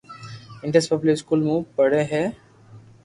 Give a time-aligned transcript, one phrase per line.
[0.63, 2.23] انڌس پبلڪ اسڪول مون پڙي ھي